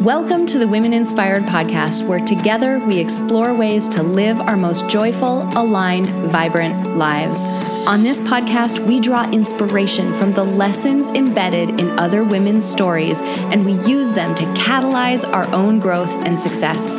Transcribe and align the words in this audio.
Welcome 0.00 0.46
to 0.46 0.58
the 0.58 0.66
Women 0.66 0.94
Inspired 0.94 1.42
podcast, 1.42 2.06
where 2.06 2.20
together 2.20 2.78
we 2.78 2.98
explore 2.98 3.52
ways 3.52 3.86
to 3.88 4.02
live 4.02 4.40
our 4.40 4.56
most 4.56 4.88
joyful, 4.88 5.42
aligned, 5.54 6.08
vibrant 6.30 6.96
lives. 6.96 7.44
On 7.86 8.02
this 8.02 8.18
podcast, 8.18 8.78
we 8.86 8.98
draw 8.98 9.30
inspiration 9.30 10.10
from 10.18 10.32
the 10.32 10.42
lessons 10.42 11.10
embedded 11.10 11.78
in 11.78 11.90
other 11.98 12.24
women's 12.24 12.64
stories, 12.64 13.20
and 13.20 13.66
we 13.66 13.72
use 13.86 14.10
them 14.12 14.34
to 14.36 14.44
catalyze 14.54 15.30
our 15.30 15.46
own 15.54 15.80
growth 15.80 16.12
and 16.24 16.40
success. 16.40 16.98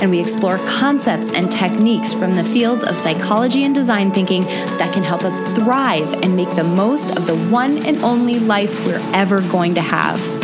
And 0.00 0.08
we 0.08 0.20
explore 0.20 0.58
concepts 0.58 1.32
and 1.32 1.50
techniques 1.50 2.14
from 2.14 2.36
the 2.36 2.44
fields 2.44 2.84
of 2.84 2.96
psychology 2.96 3.64
and 3.64 3.74
design 3.74 4.12
thinking 4.12 4.44
that 4.44 4.94
can 4.94 5.02
help 5.02 5.24
us 5.24 5.40
thrive 5.58 6.22
and 6.22 6.36
make 6.36 6.54
the 6.54 6.62
most 6.62 7.10
of 7.16 7.26
the 7.26 7.34
one 7.50 7.84
and 7.84 7.96
only 8.04 8.38
life 8.38 8.86
we're 8.86 9.02
ever 9.12 9.40
going 9.40 9.74
to 9.74 9.82
have. 9.82 10.35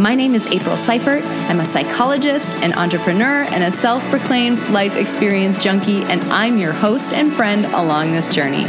My 0.00 0.14
name 0.14 0.34
is 0.34 0.46
April 0.46 0.78
Seifert. 0.78 1.22
I'm 1.50 1.60
a 1.60 1.66
psychologist, 1.66 2.50
an 2.62 2.72
entrepreneur, 2.72 3.44
and 3.50 3.62
a 3.62 3.70
self 3.70 4.02
proclaimed 4.08 4.58
life 4.70 4.96
experience 4.96 5.62
junkie, 5.62 6.04
and 6.04 6.22
I'm 6.32 6.56
your 6.56 6.72
host 6.72 7.12
and 7.12 7.30
friend 7.30 7.66
along 7.66 8.12
this 8.12 8.26
journey. 8.26 8.64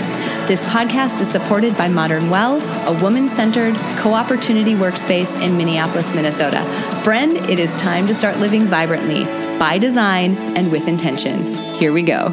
This 0.47 0.61
podcast 0.63 1.21
is 1.21 1.31
supported 1.31 1.77
by 1.77 1.87
Modern 1.87 2.29
Well, 2.29 2.59
a 2.85 3.01
woman 3.01 3.29
centered 3.29 3.75
co 3.95 4.13
opportunity 4.13 4.73
workspace 4.73 5.41
in 5.41 5.55
Minneapolis, 5.55 6.13
Minnesota. 6.13 6.65
Friend, 7.01 7.37
it 7.49 7.59
is 7.59 7.77
time 7.77 8.07
to 8.07 8.13
start 8.13 8.37
living 8.39 8.65
vibrantly, 8.65 9.23
by 9.57 9.77
design, 9.77 10.35
and 10.57 10.69
with 10.69 10.89
intention. 10.89 11.53
Here 11.77 11.93
we 11.93 12.01
go. 12.01 12.27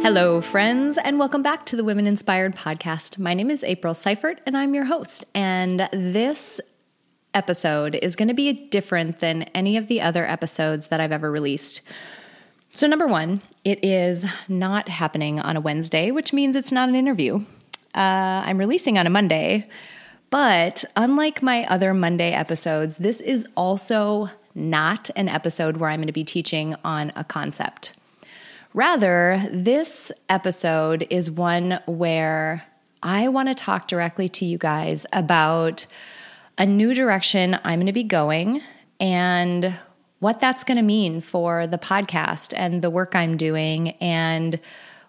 Hello, 0.00 0.40
friends, 0.40 0.96
and 0.96 1.18
welcome 1.18 1.42
back 1.42 1.66
to 1.66 1.76
the 1.76 1.84
Women 1.84 2.06
Inspired 2.06 2.56
podcast. 2.56 3.18
My 3.18 3.34
name 3.34 3.50
is 3.50 3.62
April 3.62 3.92
Seifert, 3.92 4.40
and 4.46 4.56
I'm 4.56 4.74
your 4.74 4.86
host. 4.86 5.26
And 5.34 5.90
this 5.92 6.58
episode 7.34 7.96
is 7.96 8.16
going 8.16 8.28
to 8.28 8.34
be 8.34 8.52
different 8.52 9.18
than 9.18 9.42
any 9.54 9.76
of 9.76 9.88
the 9.88 10.00
other 10.00 10.26
episodes 10.26 10.88
that 10.88 11.00
I've 11.00 11.12
ever 11.12 11.30
released. 11.30 11.82
So, 12.70 12.86
number 12.86 13.06
one, 13.06 13.42
it 13.64 13.84
is 13.84 14.26
not 14.48 14.88
happening 14.88 15.38
on 15.38 15.56
a 15.56 15.60
Wednesday, 15.60 16.10
which 16.10 16.32
means 16.32 16.56
it's 16.56 16.72
not 16.72 16.88
an 16.88 16.94
interview. 16.94 17.44
Uh, 17.94 18.42
I'm 18.44 18.58
releasing 18.58 18.98
on 18.98 19.06
a 19.06 19.10
Monday, 19.10 19.68
but 20.30 20.84
unlike 20.96 21.42
my 21.42 21.64
other 21.66 21.94
Monday 21.94 22.32
episodes, 22.32 22.96
this 22.96 23.20
is 23.20 23.46
also 23.56 24.30
not 24.54 25.10
an 25.14 25.28
episode 25.28 25.76
where 25.76 25.90
I'm 25.90 25.98
going 25.98 26.08
to 26.08 26.12
be 26.12 26.24
teaching 26.24 26.74
on 26.84 27.12
a 27.14 27.22
concept. 27.22 27.94
Rather, 28.72 29.40
this 29.52 30.10
episode 30.28 31.06
is 31.10 31.30
one 31.30 31.78
where 31.86 32.66
I 33.04 33.28
want 33.28 33.48
to 33.48 33.54
talk 33.54 33.86
directly 33.86 34.28
to 34.30 34.44
you 34.44 34.58
guys 34.58 35.06
about 35.12 35.86
a 36.58 36.66
new 36.66 36.94
direction 36.94 37.58
I'm 37.64 37.78
going 37.78 37.86
to 37.86 37.92
be 37.92 38.02
going 38.02 38.60
and 39.00 39.74
what 40.20 40.40
that's 40.40 40.64
going 40.64 40.76
to 40.76 40.82
mean 40.82 41.20
for 41.20 41.66
the 41.66 41.78
podcast 41.78 42.54
and 42.56 42.80
the 42.80 42.90
work 42.90 43.14
I'm 43.14 43.36
doing 43.36 43.90
and 44.00 44.58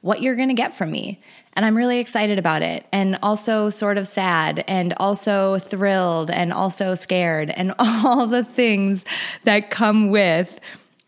what 0.01 0.21
you're 0.21 0.35
going 0.35 0.49
to 0.49 0.55
get 0.55 0.75
from 0.75 0.91
me. 0.91 1.21
And 1.53 1.65
I'm 1.65 1.75
really 1.75 1.99
excited 1.99 2.37
about 2.37 2.61
it 2.61 2.85
and 2.91 3.17
also 3.23 3.69
sort 3.69 3.97
of 3.97 4.07
sad 4.07 4.63
and 4.67 4.93
also 4.97 5.57
thrilled 5.57 6.29
and 6.29 6.51
also 6.51 6.95
scared 6.95 7.49
and 7.49 7.73
all 7.79 8.27
the 8.27 8.43
things 8.43 9.05
that 9.45 9.69
come 9.69 10.09
with 10.09 10.59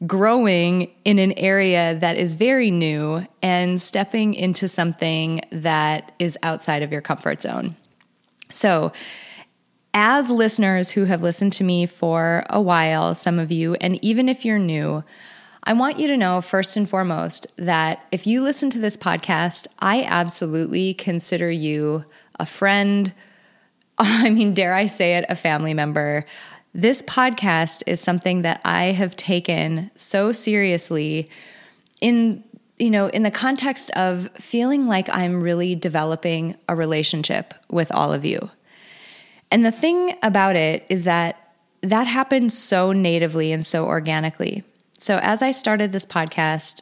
growing 0.06 0.92
in 1.06 1.20
an 1.20 1.34
area 1.34 1.98
that 2.00 2.18
is 2.18 2.34
very 2.34 2.72
new 2.72 3.26
and 3.42 3.82
stepping 3.82 4.34
into 4.34 4.68
something 4.68 5.42
that 5.52 6.14
is 6.20 6.38
outside 6.44 6.84
of 6.84 6.92
your 6.92 7.02
comfort 7.02 7.42
zone. 7.42 7.76
So, 8.52 8.94
as 10.00 10.30
listeners 10.30 10.92
who 10.92 11.06
have 11.06 11.24
listened 11.24 11.52
to 11.52 11.64
me 11.64 11.88
for 11.88 12.46
a 12.52 12.62
while, 12.62 13.16
some 13.16 13.40
of 13.40 13.52
you, 13.52 13.74
and 13.82 13.98
even 14.06 14.30
if 14.30 14.46
you're 14.46 14.60
new, 14.60 15.04
I 15.64 15.74
want 15.74 15.98
you 15.98 16.06
to 16.06 16.16
know 16.16 16.40
first 16.40 16.78
and 16.78 16.88
foremost 16.88 17.48
that 17.58 18.06
if 18.12 18.28
you 18.28 18.44
listen 18.44 18.70
to 18.70 18.80
this 18.80 18.96
podcast, 18.96 19.66
I 19.80 20.04
absolutely 20.04 20.94
consider 20.94 21.50
you 21.50 22.06
a 22.40 22.46
friend. 22.46 23.12
I 23.98 24.30
mean, 24.30 24.54
dare 24.54 24.76
I 24.76 24.86
say 24.86 25.16
it, 25.16 25.26
a 25.30 25.36
family 25.36 25.74
member. 25.74 26.28
This 26.76 27.02
podcast 27.02 27.82
is 27.88 28.00
something 28.00 28.44
that 28.44 28.62
I 28.64 28.92
have 28.92 29.16
taken 29.16 29.90
so 29.96 30.32
seriously 30.32 31.28
in 32.02 32.44
you 32.78 32.92
know, 32.92 33.08
in 33.08 33.24
the 33.24 33.32
context 33.32 33.90
of 33.96 34.30
feeling 34.36 34.86
like 34.86 35.10
I'm 35.10 35.42
really 35.42 35.74
developing 35.74 36.56
a 36.70 36.76
relationship 36.76 37.56
with 37.72 37.92
all 37.92 38.14
of 38.14 38.24
you. 38.24 38.52
And 39.52 39.66
the 39.66 39.72
thing 39.72 40.18
about 40.24 40.56
it 40.56 40.86
is 40.90 41.06
that 41.06 41.54
that 41.82 42.08
happened 42.08 42.52
so 42.52 42.92
natively 42.92 43.52
and 43.52 43.66
so 43.66 43.86
organically. 43.86 44.64
So 45.00 45.20
as 45.22 45.42
I 45.42 45.52
started 45.52 45.92
this 45.92 46.06
podcast, 46.06 46.82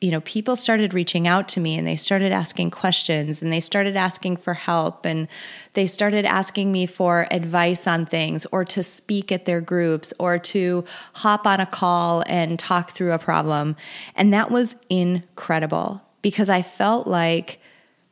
you 0.00 0.10
know, 0.10 0.20
people 0.20 0.54
started 0.54 0.92
reaching 0.92 1.26
out 1.26 1.48
to 1.48 1.60
me 1.60 1.78
and 1.78 1.86
they 1.86 1.96
started 1.96 2.30
asking 2.30 2.70
questions 2.70 3.40
and 3.40 3.50
they 3.50 3.60
started 3.60 3.96
asking 3.96 4.36
for 4.36 4.52
help 4.52 5.06
and 5.06 5.28
they 5.72 5.86
started 5.86 6.26
asking 6.26 6.70
me 6.70 6.84
for 6.84 7.26
advice 7.30 7.86
on 7.86 8.04
things 8.04 8.44
or 8.52 8.66
to 8.66 8.82
speak 8.82 9.32
at 9.32 9.46
their 9.46 9.62
groups 9.62 10.12
or 10.18 10.38
to 10.38 10.84
hop 11.14 11.46
on 11.46 11.58
a 11.58 11.66
call 11.66 12.22
and 12.26 12.58
talk 12.58 12.90
through 12.90 13.12
a 13.12 13.18
problem. 13.18 13.76
And 14.14 14.34
that 14.34 14.50
was 14.50 14.76
incredible 14.90 16.02
because 16.20 16.50
I 16.50 16.60
felt 16.60 17.06
like 17.06 17.60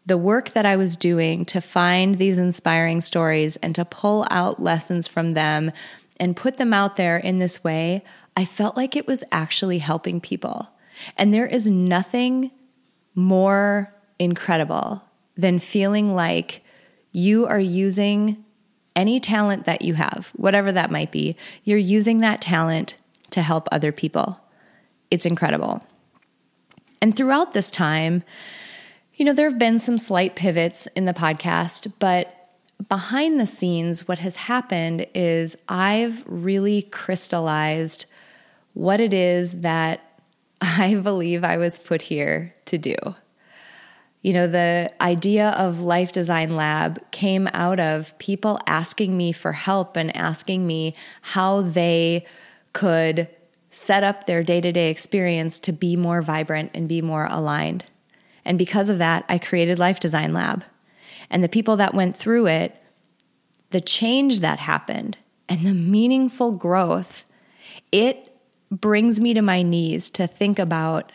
the 0.05 0.19
work 0.19 0.51
that 0.51 0.67
I 0.67 0.77
was 0.77 0.97
doing 0.97 1.45
to 1.47 1.61
find 1.61 2.17
these 2.17 2.39
inspiring 2.39 3.01
stories 3.01 3.57
and 3.59 3.75
to 3.75 3.85
pull 3.85 4.27
out 4.31 4.61
lessons 4.61 5.07
from 5.07 5.33
them 5.33 5.71
and 6.19 6.37
put 6.37 6.57
them 6.57 6.73
out 6.73 6.97
there 6.97 7.17
in 7.17 7.39
this 7.39 7.63
way, 7.63 8.05
I 8.37 8.45
felt 8.45 8.77
like 8.77 8.97
it 8.97 9.07
was 9.07 9.23
actually 9.31 9.79
helping 9.79 10.21
people. 10.21 10.69
And 11.17 11.33
there 11.33 11.47
is 11.47 11.71
nothing 11.71 12.51
more 13.15 13.93
incredible 14.19 15.03
than 15.37 15.59
feeling 15.59 16.15
like 16.15 16.63
you 17.13 17.47
are 17.47 17.61
using 17.61 18.45
any 18.95 19.21
talent 19.21 19.65
that 19.65 19.83
you 19.83 19.95
have, 19.95 20.31
whatever 20.35 20.73
that 20.73 20.91
might 20.91 21.11
be, 21.11 21.37
you're 21.65 21.79
using 21.79 22.21
that 22.21 22.41
talent 22.41 22.97
to 23.31 23.43
help 23.43 23.69
other 23.71 23.93
people. 23.93 24.39
It's 25.11 25.27
incredible. 25.27 25.83
And 27.01 27.17
throughout 27.17 27.53
this 27.53 27.71
time, 27.71 28.23
you 29.17 29.25
know, 29.25 29.33
there 29.33 29.49
have 29.49 29.59
been 29.59 29.79
some 29.79 29.99
slight 29.99 30.37
pivots 30.37 30.87
in 30.97 31.05
the 31.05 31.13
podcast, 31.13 31.93
but 31.99 32.43
behind 32.89 33.39
the 33.39 33.47
scenes, 33.47 34.09
what 34.09 34.19
has 34.19 34.37
happened 34.37 35.07
is 35.15 35.57
I've 35.69 36.25
really 36.27 36.83
crystallized 36.83 38.07
what 38.75 39.01
it 39.01 39.13
is 39.13 39.61
that 39.61 40.21
I 40.61 40.95
believe 40.95 41.45
I 41.45 41.57
was 41.57 41.79
put 41.79 42.03
here 42.03 42.55
to 42.67 42.79
do. 42.79 42.95
You 44.23 44.33
know, 44.33 44.47
the 44.47 44.93
idea 45.01 45.51
of 45.51 45.83
Life 45.83 46.13
Design 46.13 46.55
Lab 46.55 47.11
came 47.11 47.49
out 47.53 47.81
of 47.81 48.17
people 48.19 48.61
asking 48.67 49.17
me 49.17 49.33
for 49.33 49.53
help 49.53 49.97
and 49.97 50.17
asking 50.17 50.65
me 50.65 50.95
how 51.23 51.63
they 51.63 52.25
could 52.73 53.29
set 53.71 54.05
up 54.05 54.27
their 54.27 54.45
day 54.45 54.61
to 54.61 54.71
day 54.71 54.91
experience 54.91 55.59
to 55.59 55.73
be 55.73 55.97
more 55.97 56.23
vibrant 56.23 56.71
and 56.73 56.89
be 56.89 57.03
more 57.03 57.27
aligned. 57.31 57.85
And 58.45 58.59
because 58.59 58.91
of 58.91 58.99
that, 58.99 59.25
I 59.29 59.39
created 59.39 59.79
Life 59.79 60.01
Design 60.01 60.33
Lab. 60.33 60.65
And 61.31 61.43
the 61.43 61.49
people 61.49 61.77
that 61.77 61.95
went 61.95 62.17
through 62.17 62.47
it, 62.47 62.77
the 63.71 63.81
change 63.81 64.41
that 64.41 64.59
happened 64.59 65.19
and 65.49 65.67
the 65.67 65.75
meaningful 65.75 66.53
growth, 66.53 67.25
it 67.91 68.37
brings 68.71 69.21
me 69.21 69.35
to 69.35 69.43
my 69.43 69.63
knees 69.63 70.11
to 70.11 70.27
think 70.27 70.59
about 70.59 71.13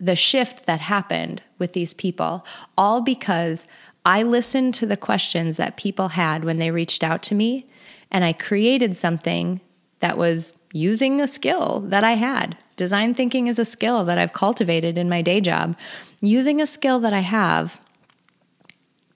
the 0.00 0.16
shift 0.16 0.66
that 0.66 0.80
happened 0.80 1.42
with 1.58 1.72
these 1.72 1.94
people, 1.94 2.44
all 2.76 3.00
because 3.00 3.66
I 4.04 4.22
listened 4.22 4.74
to 4.74 4.86
the 4.86 4.96
questions 4.96 5.56
that 5.56 5.76
people 5.76 6.08
had 6.08 6.44
when 6.44 6.58
they 6.58 6.70
reached 6.70 7.02
out 7.02 7.22
to 7.24 7.34
me, 7.34 7.68
and 8.10 8.24
I 8.24 8.32
created 8.32 8.96
something 8.96 9.60
that 10.00 10.16
was 10.16 10.52
using 10.72 11.20
a 11.20 11.26
skill 11.26 11.80
that 11.86 12.04
I 12.04 12.12
had. 12.12 12.56
Design 12.78 13.12
thinking 13.12 13.48
is 13.48 13.58
a 13.58 13.64
skill 13.64 14.04
that 14.04 14.18
I've 14.18 14.32
cultivated 14.32 14.96
in 14.96 15.08
my 15.08 15.20
day 15.20 15.40
job 15.40 15.76
using 16.20 16.62
a 16.62 16.66
skill 16.66 17.00
that 17.00 17.12
I 17.12 17.20
have 17.20 17.80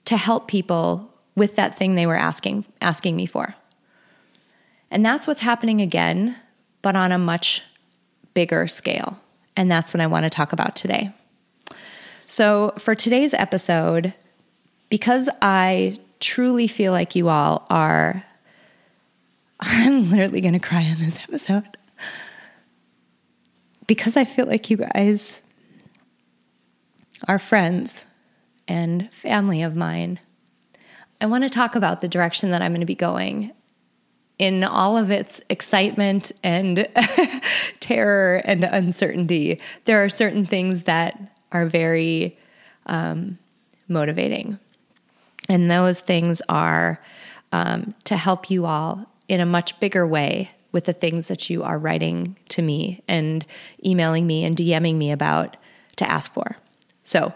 to 0.05 0.17
help 0.17 0.49
people 0.49 1.09
with 1.33 1.55
that 1.55 1.77
thing 1.77 1.95
they 1.95 2.05
were 2.05 2.17
asking 2.17 2.65
asking 2.81 3.15
me 3.15 3.25
for. 3.25 3.55
And 4.91 5.03
that's 5.03 5.25
what's 5.25 5.39
happening 5.39 5.81
again, 5.81 6.35
but 6.81 6.97
on 6.97 7.13
a 7.13 7.17
much 7.17 7.63
bigger 8.33 8.67
scale. 8.67 9.19
And 9.55 9.71
that's 9.71 9.93
what 9.93 10.01
I 10.01 10.07
want 10.07 10.25
to 10.25 10.29
talk 10.29 10.51
about 10.51 10.75
today. 10.75 11.13
So, 12.27 12.73
for 12.77 12.95
today's 12.95 13.33
episode, 13.33 14.13
because 14.89 15.29
I 15.41 15.99
truly 16.19 16.67
feel 16.67 16.91
like 16.91 17.15
you 17.15 17.29
all 17.29 17.65
are, 17.69 18.25
I'm 19.61 20.09
literally 20.11 20.41
going 20.41 20.53
to 20.53 20.59
cry 20.59 20.83
on 20.83 20.99
this 20.99 21.17
episode. 21.23 21.77
Because 23.87 24.17
I 24.17 24.25
feel 24.25 24.45
like 24.45 24.69
you 24.69 24.77
guys 24.77 25.41
are 27.27 27.39
friends 27.39 28.05
and 28.67 29.11
family 29.13 29.61
of 29.61 29.75
mine. 29.75 30.19
I 31.19 31.25
want 31.25 31.43
to 31.43 31.49
talk 31.49 31.75
about 31.75 31.99
the 31.99 32.07
direction 32.07 32.51
that 32.51 32.61
I'm 32.61 32.71
going 32.71 32.81
to 32.81 32.85
be 32.85 32.95
going 32.95 33.51
in 34.39 34.63
all 34.63 34.97
of 34.97 35.11
its 35.11 35.41
excitement 35.49 36.31
and 36.43 36.87
terror 37.79 38.41
and 38.45 38.63
uncertainty, 38.63 39.61
there 39.85 40.03
are 40.03 40.09
certain 40.09 40.45
things 40.45 40.83
that 40.83 41.17
are 41.51 41.65
very 41.65 42.37
um, 42.87 43.37
motivating. 43.87 44.59
And 45.47 45.69
those 45.69 46.01
things 46.01 46.41
are 46.49 47.01
um, 47.51 47.93
to 48.05 48.17
help 48.17 48.49
you 48.49 48.65
all 48.65 49.05
in 49.27 49.39
a 49.39 49.45
much 49.45 49.79
bigger 49.79 50.05
way 50.05 50.51
with 50.73 50.83
the 50.83 50.93
things 50.93 51.29
that 51.29 51.49
you 51.49 51.63
are 51.63 51.79
writing 51.79 52.35
to 52.49 52.61
me 52.61 53.01
and 53.07 53.45
emailing 53.85 54.27
me 54.27 54.43
and 54.43 54.57
DMing 54.57 54.95
me 54.95 55.11
about 55.11 55.55
to 55.95 56.09
ask 56.09 56.33
for. 56.33 56.57
So, 57.05 57.33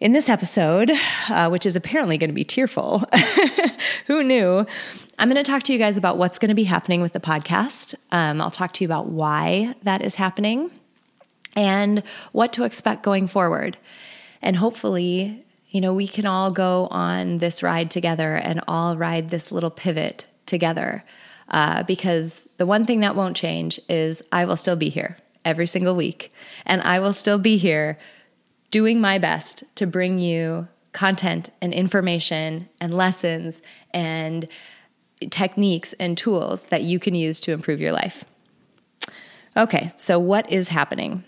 in 0.00 0.12
this 0.12 0.28
episode, 0.28 0.92
uh, 1.28 1.48
which 1.48 1.66
is 1.66 1.74
apparently 1.74 2.18
going 2.18 2.30
to 2.30 2.34
be 2.34 2.44
tearful, 2.44 3.04
who 4.06 4.22
knew? 4.22 4.64
I'm 5.18 5.28
going 5.28 5.42
to 5.42 5.50
talk 5.50 5.64
to 5.64 5.72
you 5.72 5.78
guys 5.78 5.96
about 5.96 6.18
what's 6.18 6.38
going 6.38 6.50
to 6.50 6.54
be 6.54 6.64
happening 6.64 7.00
with 7.00 7.12
the 7.14 7.20
podcast. 7.20 7.96
Um, 8.12 8.40
I'll 8.40 8.52
talk 8.52 8.72
to 8.74 8.84
you 8.84 8.86
about 8.86 9.06
why 9.06 9.74
that 9.82 10.02
is 10.02 10.14
happening 10.14 10.70
and 11.56 12.04
what 12.30 12.52
to 12.52 12.62
expect 12.62 13.02
going 13.02 13.26
forward. 13.26 13.76
And 14.40 14.54
hopefully, 14.54 15.44
you 15.70 15.80
know, 15.80 15.92
we 15.92 16.06
can 16.06 16.26
all 16.26 16.52
go 16.52 16.86
on 16.92 17.38
this 17.38 17.64
ride 17.64 17.90
together 17.90 18.36
and 18.36 18.60
all 18.68 18.96
ride 18.96 19.30
this 19.30 19.50
little 19.50 19.70
pivot 19.70 20.26
together. 20.46 21.04
Uh, 21.50 21.82
because 21.84 22.48
the 22.58 22.66
one 22.66 22.84
thing 22.84 23.00
that 23.00 23.16
won't 23.16 23.36
change 23.36 23.80
is 23.88 24.22
I 24.32 24.44
will 24.44 24.56
still 24.56 24.76
be 24.76 24.90
here 24.90 25.16
every 25.44 25.66
single 25.66 25.94
week. 25.94 26.32
And 26.66 26.82
I 26.82 27.00
will 27.00 27.12
still 27.12 27.38
be 27.38 27.56
here 27.56 27.98
doing 28.70 29.00
my 29.00 29.18
best 29.18 29.64
to 29.76 29.86
bring 29.86 30.18
you 30.18 30.68
content 30.92 31.50
and 31.62 31.72
information 31.72 32.68
and 32.80 32.94
lessons 32.94 33.62
and 33.92 34.48
techniques 35.30 35.94
and 35.94 36.16
tools 36.16 36.66
that 36.66 36.82
you 36.82 36.98
can 36.98 37.14
use 37.14 37.40
to 37.40 37.52
improve 37.52 37.80
your 37.80 37.92
life. 37.92 38.24
Okay, 39.56 39.92
so 39.96 40.18
what 40.18 40.50
is 40.50 40.68
happening? 40.68 41.24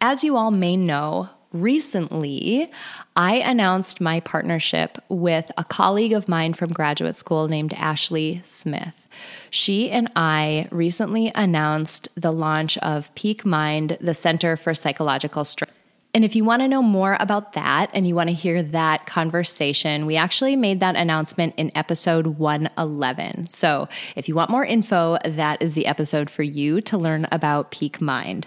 As 0.00 0.24
you 0.24 0.36
all 0.36 0.50
may 0.50 0.76
know, 0.76 1.28
recently 1.52 2.68
I 3.14 3.36
announced 3.36 4.00
my 4.00 4.20
partnership 4.20 4.98
with 5.08 5.52
a 5.56 5.64
colleague 5.64 6.12
of 6.12 6.28
mine 6.28 6.54
from 6.54 6.72
graduate 6.72 7.14
school 7.14 7.46
named 7.46 7.74
Ashley 7.74 8.40
Smith. 8.44 9.01
She 9.50 9.90
and 9.90 10.10
I 10.16 10.68
recently 10.70 11.32
announced 11.34 12.08
the 12.14 12.32
launch 12.32 12.78
of 12.78 13.14
Peak 13.14 13.44
Mind, 13.44 13.98
the 14.00 14.14
Center 14.14 14.56
for 14.56 14.74
Psychological 14.74 15.44
Strength. 15.44 15.72
And 16.14 16.24
if 16.26 16.36
you 16.36 16.44
want 16.44 16.60
to 16.60 16.68
know 16.68 16.82
more 16.82 17.16
about 17.20 17.54
that 17.54 17.90
and 17.94 18.06
you 18.06 18.14
want 18.14 18.28
to 18.28 18.34
hear 18.34 18.62
that 18.62 19.06
conversation, 19.06 20.04
we 20.04 20.16
actually 20.16 20.56
made 20.56 20.80
that 20.80 20.94
announcement 20.94 21.54
in 21.56 21.70
episode 21.74 22.26
111. 22.26 23.48
So 23.48 23.88
if 24.14 24.28
you 24.28 24.34
want 24.34 24.50
more 24.50 24.64
info, 24.64 25.16
that 25.24 25.62
is 25.62 25.74
the 25.74 25.86
episode 25.86 26.28
for 26.28 26.42
you 26.42 26.82
to 26.82 26.98
learn 26.98 27.26
about 27.32 27.70
Peak 27.70 27.98
Mind. 27.98 28.46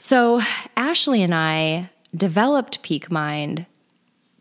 So 0.00 0.40
Ashley 0.76 1.22
and 1.22 1.32
I 1.32 1.90
developed 2.12 2.82
Peak 2.82 3.08
Mind 3.08 3.66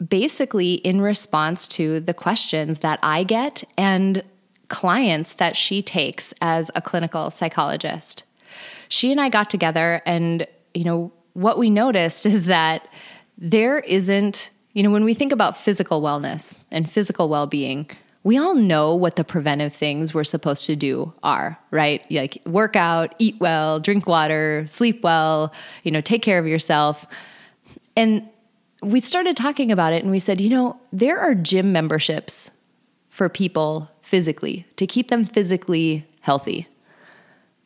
basically 0.10 0.74
in 0.74 1.02
response 1.02 1.68
to 1.68 2.00
the 2.00 2.16
questions 2.16 2.80
that 2.80 2.98
I 3.04 3.24
get 3.24 3.64
and 3.78 4.24
clients 4.72 5.34
that 5.34 5.56
she 5.56 5.84
takes 5.84 6.34
as 6.42 6.72
a 6.74 6.82
clinical 6.82 7.30
psychologist. 7.30 8.24
She 8.88 9.12
and 9.12 9.22
I 9.22 9.30
got 9.30 9.50
together 9.50 10.02
and, 10.06 10.48
you 10.74 10.86
know, 10.86 11.12
what 11.34 11.60
we 11.60 11.70
noticed 11.70 12.26
is 12.36 12.46
that 12.46 12.88
there 13.38 13.80
isn't, 13.80 14.50
you 14.74 14.82
know, 14.82 14.90
when 14.90 15.04
we 15.04 15.14
think 15.14 15.32
about 15.32 15.58
physical 15.58 16.02
wellness 16.02 16.64
and 16.72 16.90
physical 16.90 17.28
well 17.28 17.48
being, 17.48 17.90
we 18.24 18.38
all 18.38 18.56
know 18.56 18.96
what 18.96 19.18
the 19.18 19.24
preventive 19.24 19.74
things 19.74 20.14
we're 20.14 20.24
supposed 20.24 20.66
to 20.68 20.76
do 20.76 21.12
are, 21.22 21.60
right? 21.72 22.06
Like 22.10 22.42
work 22.46 22.76
out, 22.76 23.14
eat 23.20 23.36
well, 23.40 23.80
drink 23.80 24.08
water, 24.08 24.66
sleep 24.68 25.04
well, 25.04 25.52
you 25.84 25.92
know, 25.92 26.02
take 26.02 26.22
care 26.22 26.40
of 26.40 26.48
yourself. 26.48 27.06
And 27.98 28.30
we 28.82 29.02
started 29.02 29.36
talking 29.36 29.72
about 29.72 29.92
it 29.92 30.04
and 30.04 30.12
we 30.12 30.20
said, 30.20 30.40
you 30.40 30.50
know, 30.50 30.80
there 30.94 31.20
are 31.20 31.36
gym 31.36 31.74
memberships 31.74 32.52
for 33.10 33.28
people 33.28 33.92
physically 34.12 34.66
to 34.76 34.86
keep 34.86 35.08
them 35.08 35.24
physically 35.24 36.06
healthy. 36.20 36.68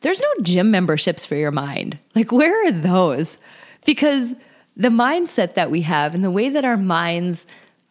There's 0.02 0.20
no 0.20 0.42
gym 0.42 0.70
memberships 0.70 1.26
for 1.26 1.34
your 1.34 1.50
mind. 1.50 1.98
Like, 2.14 2.30
where 2.30 2.68
are 2.68 2.70
those? 2.70 3.36
Because 3.84 4.34
the 4.76 4.90
mindset 4.90 5.54
that 5.54 5.72
we 5.72 5.80
have 5.80 6.14
and 6.14 6.22
the 6.22 6.30
way 6.30 6.48
that 6.48 6.64
our 6.64 6.76
minds 6.76 7.46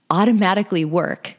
automatically 0.09 0.85
work, 0.85 1.35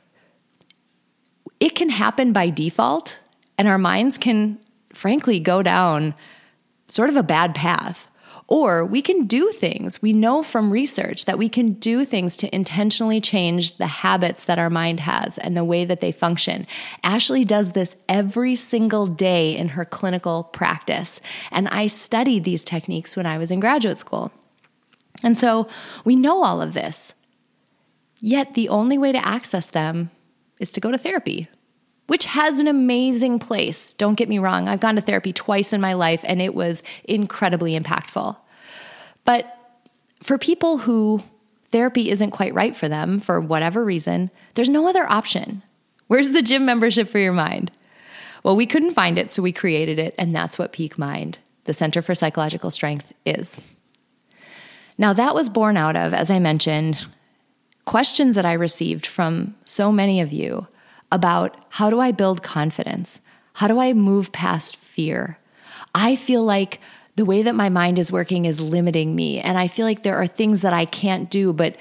it 1.58 1.74
can 1.74 1.88
happen 1.88 2.34
by 2.34 2.50
default, 2.50 3.18
and 3.56 3.66
our 3.66 3.78
minds 3.78 4.18
can, 4.18 4.58
frankly, 4.92 5.40
go 5.40 5.62
down 5.62 6.14
sort 6.88 7.08
of 7.08 7.16
a 7.16 7.22
bad 7.22 7.54
path. 7.54 8.08
Or 8.48 8.84
we 8.84 9.02
can 9.02 9.26
do 9.26 9.50
things. 9.50 10.00
We 10.00 10.12
know 10.12 10.42
from 10.42 10.70
research 10.70 11.24
that 11.24 11.38
we 11.38 11.48
can 11.48 11.72
do 11.72 12.04
things 12.04 12.36
to 12.36 12.54
intentionally 12.54 13.20
change 13.20 13.76
the 13.76 13.88
habits 13.88 14.44
that 14.44 14.58
our 14.58 14.70
mind 14.70 15.00
has 15.00 15.36
and 15.38 15.56
the 15.56 15.64
way 15.64 15.84
that 15.84 16.00
they 16.00 16.12
function. 16.12 16.66
Ashley 17.02 17.44
does 17.44 17.72
this 17.72 17.96
every 18.08 18.54
single 18.54 19.08
day 19.08 19.56
in 19.56 19.70
her 19.70 19.84
clinical 19.84 20.44
practice. 20.44 21.20
And 21.50 21.66
I 21.68 21.88
studied 21.88 22.44
these 22.44 22.62
techniques 22.62 23.16
when 23.16 23.26
I 23.26 23.36
was 23.36 23.50
in 23.50 23.58
graduate 23.58 23.98
school. 23.98 24.30
And 25.24 25.36
so 25.36 25.66
we 26.04 26.14
know 26.14 26.44
all 26.44 26.62
of 26.62 26.72
this. 26.72 27.14
Yet 28.20 28.54
the 28.54 28.68
only 28.68 28.96
way 28.96 29.10
to 29.10 29.26
access 29.26 29.66
them 29.66 30.10
is 30.60 30.70
to 30.72 30.80
go 30.80 30.90
to 30.90 30.98
therapy, 30.98 31.48
which 32.06 32.24
has 32.26 32.58
an 32.58 32.68
amazing 32.68 33.38
place. 33.38 33.92
Don't 33.94 34.14
get 34.14 34.28
me 34.28 34.38
wrong, 34.38 34.68
I've 34.68 34.80
gone 34.80 34.96
to 34.96 35.00
therapy 35.00 35.32
twice 35.32 35.72
in 35.72 35.80
my 35.80 35.92
life 35.92 36.20
and 36.24 36.40
it 36.40 36.54
was 36.54 36.82
incredibly 37.04 37.78
impactful. 37.78 38.36
But 39.24 39.52
for 40.22 40.38
people 40.38 40.78
who 40.78 41.22
therapy 41.72 42.10
isn't 42.10 42.30
quite 42.30 42.54
right 42.54 42.76
for 42.76 42.88
them 42.88 43.20
for 43.20 43.40
whatever 43.40 43.84
reason, 43.84 44.30
there's 44.54 44.68
no 44.68 44.88
other 44.88 45.10
option. 45.10 45.62
Where's 46.06 46.32
the 46.32 46.42
gym 46.42 46.64
membership 46.64 47.08
for 47.08 47.18
your 47.18 47.32
mind? 47.32 47.70
Well, 48.42 48.56
we 48.56 48.66
couldn't 48.66 48.94
find 48.94 49.18
it, 49.18 49.32
so 49.32 49.42
we 49.42 49.52
created 49.52 49.98
it, 49.98 50.14
and 50.16 50.34
that's 50.34 50.58
what 50.58 50.72
Peak 50.72 50.96
Mind, 50.96 51.38
the 51.64 51.74
Center 51.74 52.00
for 52.00 52.14
Psychological 52.14 52.70
Strength, 52.70 53.12
is. 53.24 53.58
Now, 54.96 55.12
that 55.12 55.34
was 55.34 55.50
born 55.50 55.76
out 55.76 55.96
of, 55.96 56.14
as 56.14 56.30
I 56.30 56.38
mentioned, 56.38 57.06
questions 57.84 58.36
that 58.36 58.46
I 58.46 58.52
received 58.52 59.04
from 59.04 59.56
so 59.64 59.90
many 59.90 60.20
of 60.20 60.32
you 60.32 60.68
about 61.16 61.56
how 61.70 61.90
do 61.90 61.98
I 61.98 62.12
build 62.12 62.44
confidence? 62.44 63.20
How 63.54 63.66
do 63.66 63.80
I 63.80 63.92
move 63.92 64.30
past 64.30 64.76
fear? 64.76 65.38
I 65.94 66.14
feel 66.14 66.44
like 66.44 66.80
the 67.16 67.24
way 67.24 67.42
that 67.42 67.54
my 67.54 67.68
mind 67.68 67.98
is 67.98 68.12
working 68.12 68.44
is 68.44 68.60
limiting 68.60 69.16
me. 69.16 69.40
And 69.40 69.58
I 69.58 69.66
feel 69.66 69.86
like 69.86 70.02
there 70.04 70.16
are 70.16 70.26
things 70.26 70.62
that 70.62 70.72
I 70.72 70.84
can't 70.84 71.28
do, 71.30 71.52
but 71.52 71.76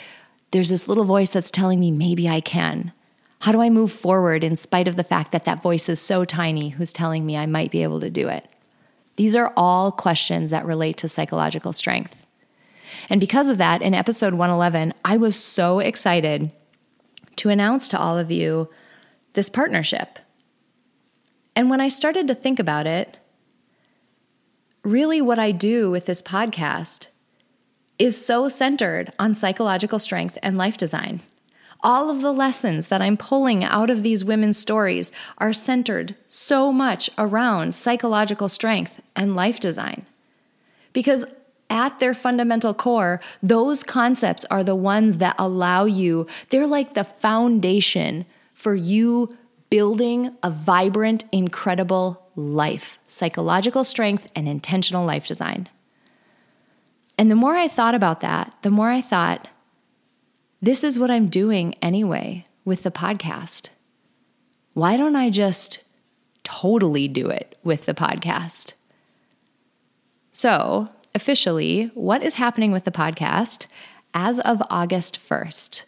there's 0.51 0.70
this 0.70 0.88
little 0.88 1.04
voice 1.04 1.34
that's 1.34 1.51
telling 1.51 1.80
me 1.80 1.92
maybe 1.92 2.27
I 2.27 2.39
can. 2.39 2.94
How 3.39 3.51
do 3.51 3.62
I 3.62 3.70
move 3.70 3.92
forward 3.92 4.44
in 4.44 4.56
spite 4.56 4.88
of 4.88 4.96
the 4.96 5.04
fact 5.04 5.34
that 5.34 5.46
that 5.46 5.62
voice 5.62 5.89
is 5.89 6.00
so 6.00 6.24
tiny 6.24 6.70
who's 6.70 6.94
telling 6.94 7.25
me 7.25 7.38
I 7.38 7.46
might 7.46 7.70
be 7.70 7.84
able 7.84 8.00
to 8.00 8.10
do 8.10 8.30
it? 8.30 8.50
These 9.18 9.36
are 9.36 9.54
all 9.56 9.92
questions 9.92 10.51
that 10.51 10.65
relate 10.65 10.98
to 10.98 11.10
psychological 11.10 11.74
strength. 11.74 12.15
And 13.10 13.20
because 13.20 13.50
of 13.50 13.58
that, 13.58 13.82
in 13.82 13.94
episode 13.94 14.34
111, 14.34 14.94
I 15.04 15.18
was 15.18 15.36
so 15.36 15.80
excited 15.80 16.51
to 17.36 17.50
announce 17.50 17.88
to 17.89 18.00
all 18.00 18.18
of 18.18 18.32
you 18.32 18.70
this 19.36 19.50
partnership. 19.50 20.20
And 21.56 21.70
when 21.70 21.80
I 21.80 21.88
started 21.88 22.27
to 22.27 22.36
think 22.36 22.60
about 22.60 22.88
it, 22.88 23.18
really 24.84 25.22
what 25.22 25.39
I 25.39 25.51
do 25.51 25.89
with 25.89 26.06
this 26.06 26.22
podcast 26.22 27.08
is 27.98 28.24
so 28.24 28.50
centered 28.50 29.13
on 29.18 29.34
psychological 29.34 30.00
strength 30.00 30.38
and 30.44 30.58
life 30.58 30.77
design. 30.77 31.22
All 31.82 32.10
of 32.10 32.22
the 32.22 32.34
lessons 32.34 32.88
that 32.88 33.01
I'm 33.01 33.15
pulling 33.15 33.63
out 33.63 33.89
of 33.89 34.04
these 34.04 34.25
women's 34.25 34.58
stories 34.58 35.12
are 35.38 35.54
centered 35.54 36.15
so 36.27 36.74
much 36.74 37.10
around 37.18 37.75
psychological 37.75 38.50
strength 38.50 39.01
and 39.15 39.36
life 39.36 39.60
design. 39.60 40.06
Because 40.94 41.25
at 41.70 42.00
their 42.00 42.13
fundamental 42.13 42.74
core, 42.74 43.22
those 43.42 43.84
concepts 43.84 44.46
are 44.46 44.63
the 44.63 44.75
ones 44.75 45.18
that 45.18 45.36
allow 45.38 45.86
you, 45.86 46.27
they're 46.50 46.68
like 46.68 46.94
the 46.94 47.04
foundation 47.04 48.25
for 48.66 48.74
you 48.74 49.38
building 49.70 50.36
a 50.42 50.50
vibrant, 50.50 51.24
incredible 51.32 52.32
life, 52.36 52.98
psychological 53.06 53.84
strength, 53.84 54.28
and 54.36 54.50
intentional 54.50 55.06
life 55.06 55.28
design. 55.28 55.70
And 57.16 57.30
the 57.30 57.36
more 57.36 57.56
I 57.56 57.68
thought 57.68 57.94
about 57.94 58.22
that, 58.22 58.56
the 58.64 58.72
more 58.72 58.90
I 58.90 59.02
thought, 59.02 59.50
this 60.64 60.84
is 60.84 60.98
what 60.98 61.12
I'm 61.12 61.28
doing 61.28 61.76
anyway 61.80 62.48
with 62.66 62.82
the 62.82 62.90
podcast. 62.90 63.70
Why 64.74 64.98
don't 64.98 65.16
I 65.16 65.30
just 65.30 65.84
totally 66.44 67.08
do 67.08 67.28
it 67.28 67.60
with 67.64 67.86
the 67.86 67.94
podcast? 67.94 68.74
So, 70.32 70.90
officially 71.14 71.92
what 71.94 72.24
is 72.24 72.34
happening 72.34 72.72
with 72.72 72.86
the 72.86 72.90
podcast 72.90 73.68
as 74.16 74.40
of 74.40 74.64
August 74.72 75.20
1st. 75.20 75.86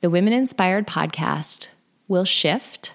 The 0.00 0.08
Women 0.08 0.32
Inspired 0.32 0.86
podcast 0.86 1.66
will 2.08 2.24
shift 2.24 2.94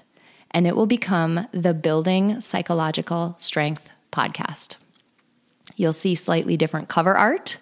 and 0.52 0.66
it 0.66 0.76
will 0.76 0.86
become 0.86 1.48
the 1.52 1.74
Building 1.74 2.42
Psychological 2.42 3.36
Strength 3.38 3.90
podcast. 4.12 4.78
You'll 5.76 5.94
see 5.94 6.16
slightly 6.16 6.58
different 6.58 6.90
cover 6.90 7.16
art, 7.16 7.58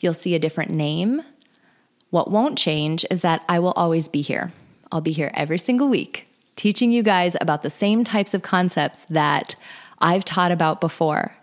you'll 0.00 0.14
see 0.14 0.34
a 0.34 0.38
different 0.38 0.70
name. 0.70 1.22
What 2.10 2.30
won't 2.30 2.58
change 2.58 3.06
is 3.10 3.22
that 3.22 3.42
I 3.48 3.58
will 3.58 3.72
always 3.72 4.06
be 4.06 4.20
here. 4.20 4.52
I'll 4.90 5.00
be 5.00 5.12
here 5.12 5.30
every 5.34 5.58
single 5.58 5.88
week 5.88 6.28
teaching 6.56 6.92
you 6.92 7.02
guys 7.02 7.36
about 7.40 7.62
the 7.62 7.70
same 7.70 8.04
types 8.04 8.34
of 8.34 8.42
concepts 8.42 9.04
that 9.06 9.56
I've 10.00 10.24
taught 10.24 10.52
about 10.52 10.80
before. 10.80 11.34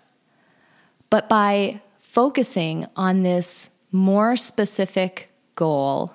But 1.09 1.27
by 1.27 1.81
focusing 1.99 2.85
on 2.95 3.23
this 3.23 3.71
more 3.91 4.35
specific 4.35 5.31
goal, 5.55 6.13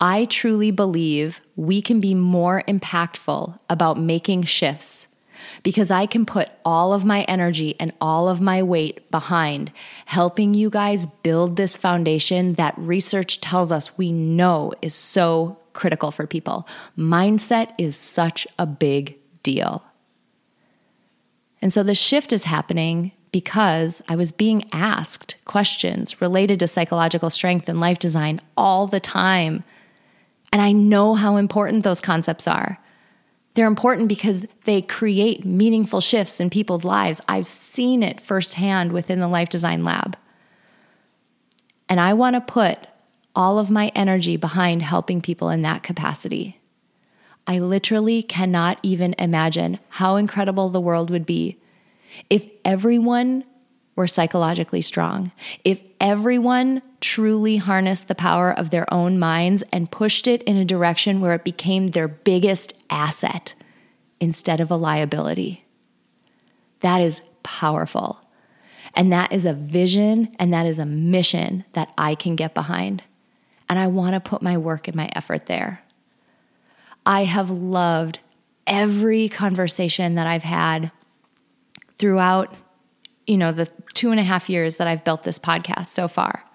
I 0.00 0.26
truly 0.26 0.70
believe 0.70 1.40
we 1.56 1.80
can 1.80 2.00
be 2.00 2.14
more 2.14 2.62
impactful 2.68 3.58
about 3.70 3.98
making 3.98 4.44
shifts 4.44 5.06
because 5.62 5.90
I 5.90 6.06
can 6.06 6.26
put 6.26 6.50
all 6.64 6.92
of 6.92 7.04
my 7.04 7.22
energy 7.22 7.76
and 7.78 7.92
all 8.00 8.28
of 8.28 8.40
my 8.40 8.62
weight 8.62 9.10
behind 9.10 9.70
helping 10.06 10.54
you 10.54 10.70
guys 10.70 11.06
build 11.06 11.56
this 11.56 11.76
foundation 11.76 12.54
that 12.54 12.76
research 12.76 13.40
tells 13.40 13.72
us 13.72 13.96
we 13.96 14.12
know 14.12 14.72
is 14.82 14.94
so 14.94 15.58
critical 15.72 16.10
for 16.10 16.26
people. 16.26 16.66
Mindset 16.96 17.72
is 17.78 17.96
such 17.96 18.46
a 18.58 18.66
big 18.66 19.18
deal. 19.42 19.84
And 21.62 21.72
so 21.72 21.82
the 21.82 21.94
shift 21.94 22.32
is 22.32 22.44
happening 22.44 23.12
because 23.32 24.02
I 24.08 24.16
was 24.16 24.32
being 24.32 24.64
asked 24.72 25.36
questions 25.44 26.20
related 26.20 26.60
to 26.60 26.68
psychological 26.68 27.28
strength 27.28 27.68
and 27.68 27.80
life 27.80 27.98
design 27.98 28.40
all 28.56 28.86
the 28.86 29.00
time. 29.00 29.64
And 30.52 30.62
I 30.62 30.72
know 30.72 31.14
how 31.14 31.36
important 31.36 31.84
those 31.84 32.00
concepts 32.00 32.46
are. 32.48 32.78
They're 33.54 33.66
important 33.66 34.08
because 34.08 34.46
they 34.64 34.82
create 34.82 35.44
meaningful 35.44 36.00
shifts 36.00 36.40
in 36.40 36.50
people's 36.50 36.84
lives. 36.84 37.22
I've 37.26 37.46
seen 37.46 38.02
it 38.02 38.20
firsthand 38.20 38.92
within 38.92 39.20
the 39.20 39.28
Life 39.28 39.48
Design 39.48 39.82
Lab. 39.84 40.16
And 41.88 42.00
I 42.00 42.12
want 42.12 42.34
to 42.34 42.40
put 42.40 42.78
all 43.34 43.58
of 43.58 43.70
my 43.70 43.92
energy 43.94 44.36
behind 44.36 44.82
helping 44.82 45.20
people 45.20 45.48
in 45.50 45.62
that 45.62 45.82
capacity. 45.82 46.60
I 47.46 47.58
literally 47.58 48.22
cannot 48.22 48.80
even 48.82 49.14
imagine 49.18 49.78
how 49.88 50.16
incredible 50.16 50.68
the 50.68 50.80
world 50.80 51.10
would 51.10 51.26
be 51.26 51.58
if 52.28 52.50
everyone 52.64 53.44
were 53.94 54.06
psychologically 54.06 54.80
strong, 54.80 55.32
if 55.64 55.82
everyone 56.00 56.82
truly 57.00 57.58
harnessed 57.58 58.08
the 58.08 58.14
power 58.14 58.50
of 58.50 58.70
their 58.70 58.92
own 58.92 59.18
minds 59.18 59.62
and 59.72 59.90
pushed 59.90 60.26
it 60.26 60.42
in 60.44 60.56
a 60.56 60.64
direction 60.64 61.20
where 61.20 61.34
it 61.34 61.44
became 61.44 61.88
their 61.88 62.08
biggest 62.08 62.72
asset 62.90 63.54
instead 64.20 64.60
of 64.60 64.70
a 64.70 64.76
liability. 64.76 65.64
That 66.80 67.00
is 67.00 67.20
powerful. 67.42 68.20
And 68.94 69.12
that 69.12 69.32
is 69.32 69.44
a 69.44 69.52
vision 69.52 70.34
and 70.38 70.52
that 70.52 70.66
is 70.66 70.78
a 70.78 70.86
mission 70.86 71.64
that 71.74 71.92
I 71.98 72.14
can 72.14 72.34
get 72.34 72.54
behind. 72.54 73.02
And 73.68 73.78
I 73.78 73.88
want 73.88 74.14
to 74.14 74.20
put 74.20 74.42
my 74.42 74.56
work 74.56 74.88
and 74.88 74.96
my 74.96 75.10
effort 75.14 75.46
there. 75.46 75.82
I 77.04 77.24
have 77.24 77.50
loved 77.50 78.20
every 78.66 79.28
conversation 79.28 80.14
that 80.14 80.26
I've 80.26 80.42
had 80.42 80.90
throughout, 81.98 82.54
you 83.26 83.36
know, 83.36 83.52
the 83.52 83.68
two 83.94 84.10
and 84.10 84.20
a 84.20 84.24
half 84.24 84.48
years 84.48 84.76
that 84.76 84.88
I've 84.88 85.04
built 85.04 85.22
this 85.22 85.38
podcast 85.38 85.86
so 85.86 86.08
far. 86.08 86.45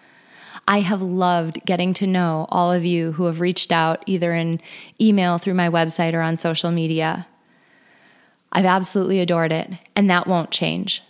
I 0.72 0.80
have 0.80 1.02
loved 1.02 1.66
getting 1.66 1.94
to 1.96 2.08
know 2.08 2.46
all 2.48 2.72
of 2.72 2.86
you 2.86 3.12
who 3.12 3.26
have 3.26 3.42
reached 3.42 3.74
out 3.74 4.02
either 4.06 4.34
in 4.34 4.62
email 5.02 5.38
through 5.38 5.56
my 5.56 5.68
website 5.68 6.14
or 6.14 6.22
on 6.22 6.38
social 6.38 6.72
media. 6.72 7.28
I've 8.54 8.64
absolutely 8.64 9.20
adored 9.20 9.52
it, 9.52 9.70
and 9.98 10.10
that 10.10 10.28
won't 10.28 10.50
change. 10.50 11.04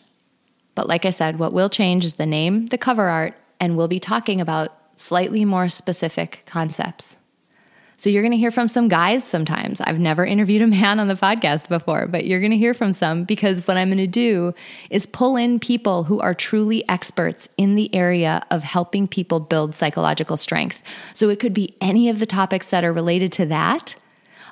But 0.73 0.87
like 0.87 1.05
I 1.05 1.11
said, 1.11 1.37
what 1.37 1.53
will 1.53 1.69
change 1.69 2.05
is 2.05 2.15
the 2.15 2.25
name, 2.25 2.65
the 2.65 2.77
cover 2.79 3.07
art, 3.07 3.35
and 3.59 3.77
we'll 3.77 3.87
be 3.87 3.99
talking 3.99 4.41
about 4.41 4.75
slightly 4.95 5.45
more 5.45 5.69
specific 5.69 6.41
concepts. 6.47 7.17
So 8.01 8.09
you're 8.09 8.23
going 8.23 8.31
to 8.31 8.37
hear 8.37 8.49
from 8.49 8.67
some 8.67 8.87
guys 8.87 9.23
sometimes. 9.23 9.79
I've 9.79 9.99
never 9.99 10.25
interviewed 10.25 10.63
a 10.63 10.65
man 10.65 10.99
on 10.99 11.07
the 11.07 11.13
podcast 11.13 11.69
before, 11.69 12.07
but 12.07 12.25
you're 12.25 12.39
going 12.39 12.49
to 12.49 12.57
hear 12.57 12.73
from 12.73 12.93
some 12.93 13.25
because 13.25 13.67
what 13.67 13.77
I'm 13.77 13.89
going 13.89 13.99
to 13.99 14.07
do 14.07 14.55
is 14.89 15.05
pull 15.05 15.37
in 15.37 15.59
people 15.59 16.05
who 16.05 16.19
are 16.19 16.33
truly 16.33 16.83
experts 16.89 17.47
in 17.57 17.75
the 17.75 17.93
area 17.93 18.43
of 18.49 18.63
helping 18.63 19.07
people 19.07 19.39
build 19.39 19.75
psychological 19.75 20.35
strength. 20.35 20.81
So 21.13 21.29
it 21.29 21.39
could 21.39 21.53
be 21.53 21.75
any 21.79 22.09
of 22.09 22.17
the 22.17 22.25
topics 22.25 22.71
that 22.71 22.83
are 22.83 22.91
related 22.91 23.31
to 23.33 23.45
that. 23.45 23.93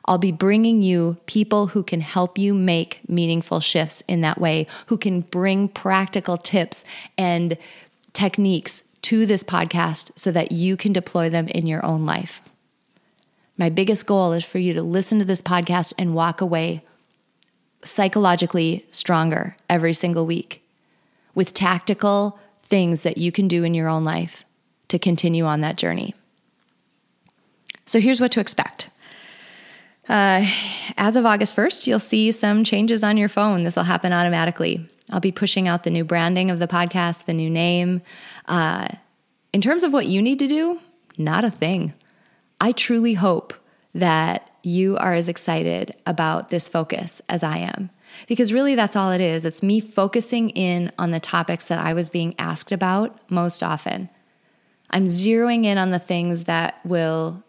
I'll 0.06 0.20
be 0.20 0.32
bringing 0.32 0.84
you 0.84 1.18
people 1.26 1.66
who 1.66 1.82
can 1.82 2.02
help 2.02 2.38
you 2.38 2.54
make 2.54 3.02
meaningful 3.10 3.62
shifts 3.62 4.04
in 4.08 4.22
that 4.22 4.40
way, 4.40 4.68
who 4.86 4.96
can 4.96 5.22
bring 5.22 5.70
practical 5.70 6.38
tips 6.38 6.86
and 7.18 7.58
techniques 8.14 8.84
to 9.02 9.26
this 9.26 9.44
podcast 9.44 10.12
so 10.14 10.32
that 10.32 10.52
you 10.52 10.78
can 10.78 10.94
deploy 10.94 11.32
them 11.32 11.48
in 11.48 11.66
your 11.66 11.84
own 11.84 12.06
life. 12.06 12.44
My 13.60 13.70
biggest 13.70 14.06
goal 14.06 14.32
is 14.32 14.46
for 14.46 14.58
you 14.58 14.74
to 14.74 14.82
listen 14.82 15.20
to 15.20 15.26
this 15.26 15.42
podcast 15.42 15.94
and 15.98 16.16
walk 16.16 16.40
away 16.40 16.82
psychologically 17.84 18.86
stronger 18.92 19.58
every 19.70 19.92
single 19.92 20.26
week 20.26 20.64
with 21.36 21.54
tactical 21.54 22.40
things 22.64 23.04
that 23.04 23.18
you 23.18 23.34
can 23.34 23.50
do 23.50 23.66
in 23.66 23.74
your 23.74 23.90
own 23.90 24.06
life 24.06 24.46
to 24.88 24.98
continue 24.98 25.44
on 25.44 25.60
that 25.60 25.76
journey. 25.76 26.16
So 27.86 28.00
here's 28.00 28.22
what 28.22 28.32
to 28.32 28.40
expect. 28.40 28.90
Uh, 30.08 30.50
as 30.98 31.18
of 31.18 31.26
August 31.26 31.54
1st, 31.54 31.86
you'll 31.86 32.00
see 32.00 32.32
some 32.32 32.64
changes 32.64 33.04
on 33.04 33.18
your 33.18 33.30
phone. 33.30 33.64
This 33.64 33.76
will 33.76 33.84
happen 33.84 34.14
automatically. 34.14 34.88
I'll 35.10 35.20
be 35.20 35.34
pushing 35.34 35.68
out 35.68 35.84
the 35.84 35.90
new 35.90 36.06
branding 36.06 36.50
of 36.50 36.60
the 36.60 36.68
podcast, 36.68 37.26
the 37.26 37.34
new 37.34 37.50
name. 37.50 38.04
Uh, 38.48 38.88
in 39.52 39.60
terms 39.60 39.84
of 39.84 39.92
what 39.92 40.06
you 40.06 40.22
need 40.22 40.40
to 40.40 40.48
do, 40.48 40.80
not 41.18 41.44
a 41.44 41.52
thing. 41.52 41.94
I 42.62 42.72
truly 42.72 43.14
hope 43.14 43.54
that 43.94 44.50
you 44.64 44.98
are 44.98 45.14
as 45.14 45.30
excited 45.30 45.96
about 46.06 46.50
this 46.50 46.68
focus 46.68 47.22
as 47.30 47.44
I 47.44 47.58
am. 47.58 47.90
Because 48.28 48.52
really, 48.52 48.76
that's 48.76 48.96
all 48.96 49.12
it 49.12 49.22
is. 49.22 49.46
It's 49.46 49.64
me 49.64 49.80
focusing 49.80 50.50
in 50.52 50.92
on 50.98 51.12
the 51.12 51.20
topics 51.20 51.68
that 51.68 51.80
I 51.80 51.94
was 51.94 52.10
being 52.10 52.36
asked 52.38 52.72
about 52.72 53.18
most 53.30 53.64
often. 53.64 54.10
I'm 54.90 55.06
zeroing 55.06 55.66
in 55.66 55.78
on 55.78 55.92
the 55.92 56.00
things 56.00 56.46
that 56.46 56.80
will 56.84 57.44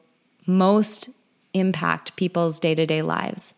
most 0.47 1.09
impact 1.55 2.15
people's 2.17 2.61
day 2.61 2.75
to 2.75 2.87
day 2.87 3.03
lives. 3.03 3.55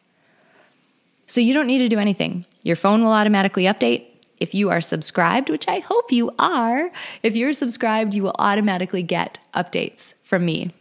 So 1.26 1.40
you 1.40 1.54
don't 1.54 1.66
need 1.66 1.78
to 1.78 1.88
do 1.88 1.98
anything. 1.98 2.46
Your 2.62 2.76
phone 2.76 3.02
will 3.02 3.12
automatically 3.12 3.64
update. 3.64 4.06
If 4.38 4.54
you 4.54 4.70
are 4.70 4.80
subscribed, 4.80 5.50
which 5.50 5.68
I 5.68 5.80
hope 5.80 6.10
you 6.10 6.30
are, 6.38 6.90
if 7.22 7.36
you're 7.36 7.52
subscribed, 7.52 8.14
you 8.14 8.22
will 8.22 8.34
automatically 8.38 9.02
get 9.02 9.38
updates 9.54 10.14
from 10.22 10.44
me 10.44 10.72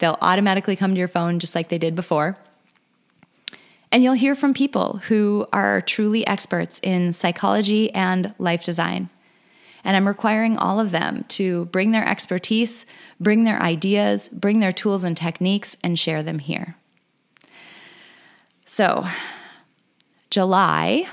They'll 0.00 0.18
automatically 0.20 0.76
come 0.76 0.92
to 0.92 0.98
your 0.98 1.08
phone 1.08 1.38
just 1.38 1.54
like 1.54 1.68
they 1.68 1.78
did 1.78 1.94
before. 1.94 2.36
And 3.92 4.02
you'll 4.02 4.14
hear 4.14 4.34
from 4.34 4.54
people 4.54 4.98
who 5.08 5.46
are 5.52 5.80
truly 5.80 6.26
experts 6.26 6.80
in 6.82 7.12
psychology 7.12 7.92
and 7.92 8.34
life 8.38 8.64
design. 8.64 9.10
And 9.84 9.96
I'm 9.96 10.08
requiring 10.08 10.56
all 10.58 10.80
of 10.80 10.90
them 10.90 11.24
to 11.28 11.66
bring 11.66 11.90
their 11.90 12.06
expertise, 12.06 12.86
bring 13.18 13.44
their 13.44 13.60
ideas, 13.62 14.28
bring 14.28 14.60
their 14.60 14.72
tools 14.72 15.04
and 15.04 15.16
techniques, 15.16 15.76
and 15.82 15.98
share 15.98 16.22
them 16.22 16.38
here. 16.38 16.76
So, 18.66 19.06
July 20.28 21.06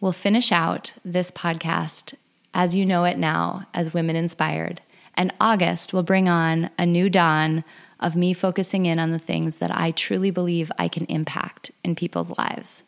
will 0.00 0.12
finish 0.12 0.52
out 0.52 0.94
this 1.04 1.30
podcast 1.30 2.14
as 2.54 2.74
you 2.74 2.86
know 2.86 3.04
it 3.04 3.18
now 3.18 3.66
as 3.74 3.92
Women 3.92 4.16
Inspired. 4.16 4.80
And 5.16 5.32
August 5.40 5.92
will 5.92 6.02
bring 6.02 6.28
on 6.28 6.70
a 6.78 6.86
new 6.86 7.10
dawn 7.10 7.64
of 8.00 8.16
me 8.16 8.32
focusing 8.32 8.86
in 8.86 8.98
on 8.98 9.10
the 9.10 9.18
things 9.18 9.56
that 9.56 9.70
I 9.70 9.90
truly 9.90 10.30
believe 10.30 10.70
I 10.78 10.88
can 10.88 11.04
impact 11.06 11.70
in 11.82 11.94
people's 11.94 12.36
lives. 12.36 12.82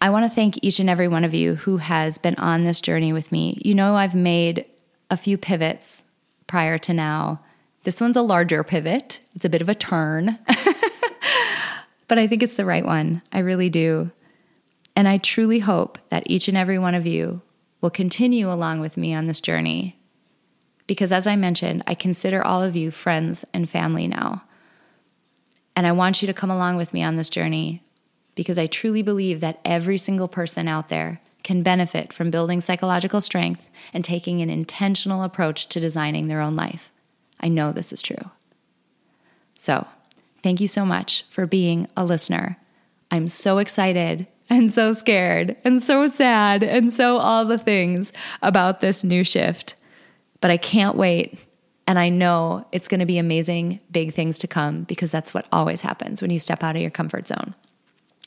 I 0.00 0.10
want 0.10 0.24
to 0.24 0.34
thank 0.34 0.62
each 0.62 0.80
and 0.80 0.90
every 0.90 1.08
one 1.08 1.24
of 1.24 1.32
you 1.34 1.54
who 1.54 1.78
has 1.78 2.18
been 2.18 2.34
on 2.36 2.64
this 2.64 2.80
journey 2.80 3.12
with 3.12 3.32
me. 3.32 3.60
You 3.64 3.74
know, 3.74 3.96
I've 3.96 4.14
made 4.14 4.66
a 5.10 5.16
few 5.16 5.38
pivots 5.38 6.02
prior 6.46 6.76
to 6.78 6.92
now. 6.92 7.40
This 7.84 8.00
one's 8.00 8.16
a 8.16 8.22
larger 8.22 8.62
pivot, 8.64 9.20
it's 9.34 9.44
a 9.44 9.50
bit 9.50 9.62
of 9.62 9.68
a 9.68 9.74
turn, 9.74 10.38
but 12.08 12.18
I 12.18 12.26
think 12.26 12.42
it's 12.42 12.56
the 12.56 12.64
right 12.64 12.84
one. 12.84 13.22
I 13.32 13.40
really 13.40 13.68
do. 13.70 14.10
And 14.96 15.08
I 15.08 15.18
truly 15.18 15.58
hope 15.58 15.98
that 16.08 16.22
each 16.26 16.48
and 16.48 16.56
every 16.56 16.78
one 16.78 16.94
of 16.94 17.06
you 17.06 17.42
will 17.80 17.90
continue 17.90 18.50
along 18.50 18.80
with 18.80 18.96
me 18.96 19.12
on 19.14 19.26
this 19.26 19.40
journey 19.40 19.98
because 20.86 21.12
as 21.12 21.26
I 21.26 21.36
mentioned, 21.36 21.82
I 21.86 21.94
consider 21.94 22.44
all 22.44 22.62
of 22.62 22.76
you 22.76 22.90
friends 22.90 23.44
and 23.52 23.68
family 23.68 24.06
now. 24.06 24.44
And 25.76 25.86
I 25.86 25.92
want 25.92 26.22
you 26.22 26.26
to 26.26 26.34
come 26.34 26.50
along 26.50 26.76
with 26.76 26.92
me 26.92 27.02
on 27.02 27.16
this 27.16 27.30
journey 27.30 27.82
because 28.34 28.58
I 28.58 28.66
truly 28.66 29.02
believe 29.02 29.40
that 29.40 29.60
every 29.64 29.98
single 29.98 30.28
person 30.28 30.68
out 30.68 30.88
there 30.88 31.20
can 31.42 31.62
benefit 31.62 32.12
from 32.12 32.30
building 32.30 32.60
psychological 32.60 33.20
strength 33.20 33.68
and 33.92 34.04
taking 34.04 34.40
an 34.40 34.50
intentional 34.50 35.22
approach 35.22 35.68
to 35.68 35.80
designing 35.80 36.28
their 36.28 36.40
own 36.40 36.56
life. 36.56 36.90
I 37.40 37.48
know 37.48 37.70
this 37.70 37.92
is 37.92 38.02
true. 38.02 38.30
So, 39.56 39.86
thank 40.42 40.60
you 40.60 40.68
so 40.68 40.84
much 40.84 41.24
for 41.28 41.46
being 41.46 41.86
a 41.96 42.04
listener. 42.04 42.58
I'm 43.10 43.28
so 43.28 43.58
excited 43.58 44.26
and 44.50 44.72
so 44.72 44.92
scared 44.92 45.56
and 45.64 45.82
so 45.82 46.08
sad 46.08 46.62
and 46.62 46.92
so 46.92 47.18
all 47.18 47.44
the 47.44 47.58
things 47.58 48.12
about 48.42 48.80
this 48.80 49.04
new 49.04 49.22
shift. 49.24 49.74
But 50.44 50.50
I 50.50 50.58
can't 50.58 50.94
wait. 50.94 51.38
And 51.86 51.98
I 51.98 52.10
know 52.10 52.66
it's 52.70 52.86
going 52.86 53.00
to 53.00 53.06
be 53.06 53.16
amazing, 53.16 53.80
big 53.90 54.12
things 54.12 54.36
to 54.40 54.46
come 54.46 54.82
because 54.82 55.10
that's 55.10 55.32
what 55.32 55.46
always 55.50 55.80
happens 55.80 56.20
when 56.20 56.30
you 56.30 56.38
step 56.38 56.62
out 56.62 56.76
of 56.76 56.82
your 56.82 56.90
comfort 56.90 57.26
zone. 57.26 57.54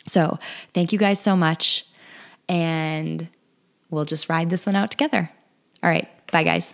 So, 0.07 0.39
thank 0.73 0.91
you 0.91 0.97
guys 0.97 1.19
so 1.19 1.35
much. 1.35 1.85
And 2.49 3.27
we'll 3.91 4.05
just 4.05 4.29
ride 4.29 4.49
this 4.49 4.65
one 4.65 4.75
out 4.75 4.89
together. 4.89 5.29
All 5.83 5.91
right. 5.91 6.09
Bye, 6.31 6.41
guys. 6.41 6.73